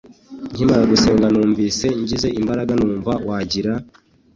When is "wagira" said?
3.27-3.73